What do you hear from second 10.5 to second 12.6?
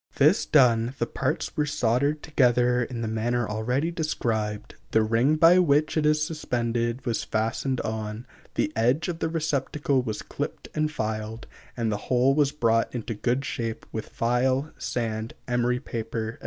and filed, and the whole was